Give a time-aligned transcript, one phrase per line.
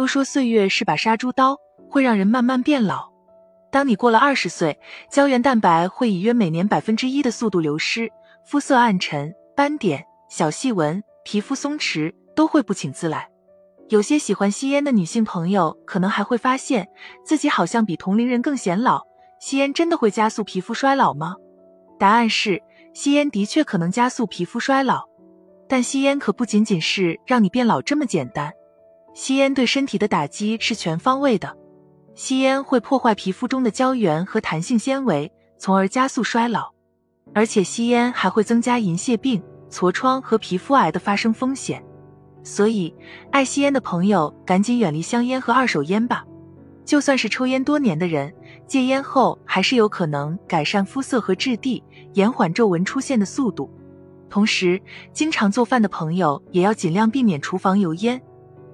[0.00, 1.58] 都说岁月是把杀猪刀，
[1.90, 3.10] 会让人慢慢变老。
[3.70, 4.80] 当你过了二十岁，
[5.10, 8.10] 胶原蛋白会以约每年百分之一的速度流失，
[8.46, 13.28] 肤色暗沉、斑点、小细纹、皮肤松弛都会不请自来。
[13.90, 16.88] 有些喜欢吸烟的女性朋友，可能还会发现
[17.22, 19.02] 自己好像比同龄人更显老。
[19.38, 21.36] 吸烟真的会加速皮肤衰老吗？
[21.98, 22.62] 答案是，
[22.94, 25.02] 吸烟的确可能加速皮肤衰老，
[25.68, 28.50] 但吸烟可不仅仅是让你变老这么简单。
[29.14, 31.56] 吸烟对身体的打击是全方位的。
[32.14, 36.70] 吸烟会破坏皮肤中的胶原和弹性纤维，从而加速衰老。
[37.32, 41.82] 而且吸烟还会增加银屑病、痤疮和皮肤癌的发生风险。
[42.42, 42.94] 所以，
[43.30, 46.24] 爱吸烟的朋友赶紧远离香烟和二手烟吧。
[46.84, 48.34] 就算是抽烟多年的人，
[48.66, 53.70] 戒烟后还是有可能改善肤色和质地，延缓皱纹出现的速度。
[54.28, 54.80] 同时，
[55.12, 58.20] 经常做饭的朋友也要尽量避免厨房油烟。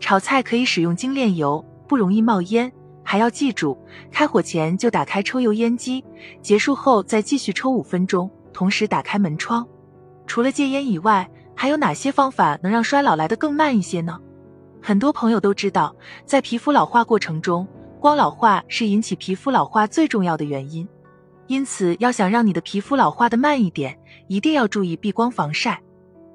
[0.00, 2.72] 炒菜可以使用精炼油，不容易冒烟。
[3.02, 3.76] 还要记住，
[4.10, 6.04] 开火前就打开抽油烟机，
[6.42, 9.66] 结束后再继续抽五分钟，同时打开门窗。
[10.26, 14.18] 除了戒烟以外，还有哪些方法能让衰老来得更慢一些呢？
[14.82, 15.96] 很多朋友都知道，
[16.26, 17.66] 在皮肤老化过程中，
[17.98, 20.86] 光老化是引起皮肤老化最重要的原因。
[21.46, 25.80] 因此，要想让你的皮肤老化的慢一点，一定要注意避光防晒。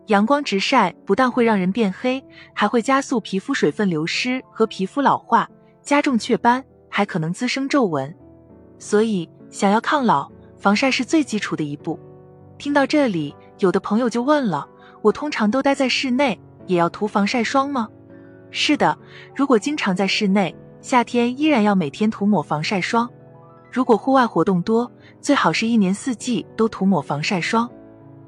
[0.08, 2.24] 阳光直晒不但会让人变黑，
[2.54, 5.50] 还会加速皮肤水分流失和皮肤老化。
[5.82, 8.14] 加重雀斑，还可能滋生皱纹，
[8.80, 12.00] 所以想要抗老，防晒是最基础的一步。
[12.58, 14.68] 听到这里，有的朋友就问了：
[15.02, 17.90] 我通常都待在室内，也要涂防晒霜吗？
[18.52, 18.98] 是的，
[19.36, 23.10] 如果经常在室内，夏天依然要每天涂抹防晒霜。
[23.72, 27.70] 如果户外活动多，最好是一年四季都涂抹防晒霜。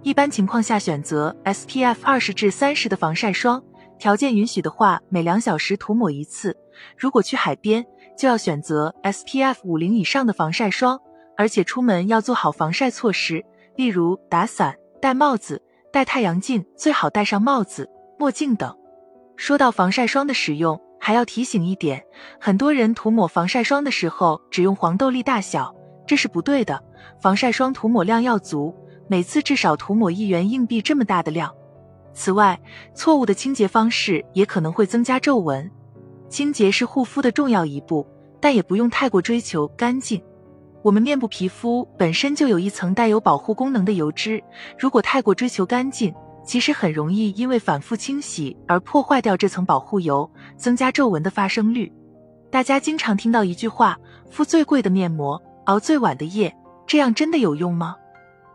[0.06, 3.64] 一般情况下，选择 SPF 二十至三十的防晒霜，
[3.98, 6.56] 条件允许的话，每两小时涂抹一次。
[6.95, 7.84] 如果去海边，
[8.16, 11.00] 就要选择 SPF 五零以上的防晒霜，
[11.36, 13.44] 而且出门要做好防晒措施，
[13.77, 15.60] 例如打伞、戴帽子、
[15.92, 17.89] 戴太阳镜，最好戴上帽子、
[18.20, 18.77] 墨镜等。
[19.36, 22.04] 说到防晒霜的使用，还要提醒一点，
[22.39, 26.80] 很多人涂抹防晒霜的时候只用黄豆粒大小，这是不对的。
[27.20, 28.76] 防晒霜涂抹量要足，
[29.08, 31.54] 每次至少涂抹一元硬币这么大的量。
[32.14, 32.60] 此外，
[32.93, 35.70] 错误的清洁方式也可能会增加皱纹。
[36.30, 38.08] 清洁是护肤的重要一步，
[38.39, 40.21] 但也不用太过追求干净。
[40.82, 44.42] 我们面部皮肤本身就有一层带有保护功能的油脂，
[44.77, 46.14] 如果太过追求干净，
[46.45, 51.92] 其实很容易因为反复清洗而破坏掉这层保护油，增加皱纹的发生率。
[52.52, 53.99] 大家经常听到一句话
[54.30, 56.55] ：“敷最贵的面膜，熬最晚的夜”，
[56.88, 57.95] 这样真的有用吗？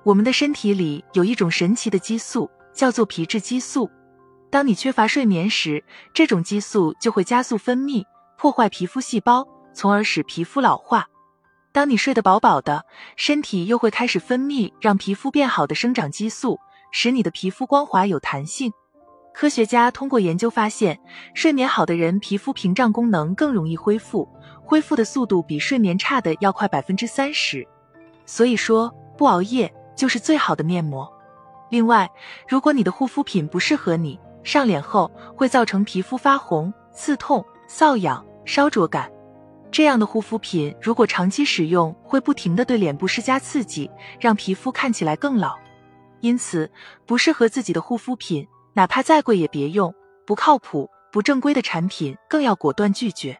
[0.02, 3.90] 我们的身体里有一种神奇的激素，叫做皮质激素。
[4.50, 5.84] 当你缺乏睡眠时，
[6.14, 8.02] 这种激素就会加速分泌，
[8.38, 11.06] 破坏皮肤细胞，从而使皮肤老化。
[11.72, 12.84] 当你睡得饱饱的，
[13.14, 16.58] 身体又会开始分泌让皮肤变好的生长激素，
[16.90, 18.72] 使你的皮肤光滑有弹性。
[19.32, 20.98] 科学家通过研究发现，
[21.34, 24.28] 睡眠好的人皮肤屏障功能更容易恢复，
[24.64, 27.64] 恢复的速度比睡眠差的要快百分之三十。
[28.26, 31.06] 所以说，不熬夜就是最好的面膜。
[31.68, 32.10] 另外，
[32.48, 39.12] 如果你的护肤品不适合你，上脸后会造成皮肤发红、刺痛、瘙痒、烧灼感，
[39.70, 45.54] 这样的护肤品如果长期使用，会不停的对脸部施加刺激，让皮肤看起来更老。
[46.20, 46.70] 因此，
[47.04, 49.94] 不适合自己的护肤品，哪怕再贵也别用，
[50.26, 53.38] 不靠谱、不正规的产品更要果断拒绝。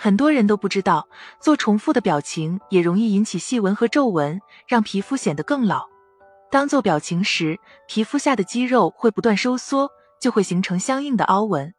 [0.00, 1.08] 很多人都不知道，
[1.40, 5.84] 做重复的表情也容易引起细纹和皱纹，让皮肤显得更老。
[6.50, 9.90] 当做表情时，皮肤下的肌肉会不断收缩。
[10.20, 11.72] 就会形成相应的凹纹，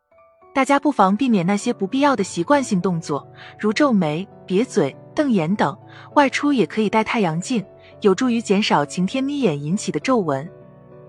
[0.54, 3.28] 大家不妨避免那些不必要的习惯性动作，
[3.60, 5.78] 如皱眉、瘪嘴、瞪眼等。
[6.16, 7.66] 外出也可以戴太阳镜，
[8.00, 10.50] 有助于减少晴天眯眼引起的皱纹。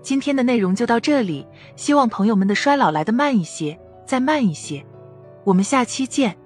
[0.01, 4.85] 今天的内容就到这里，希望朋友们的衰老来得慢一些，再慢一些。
[5.45, 6.40] 我们下期见。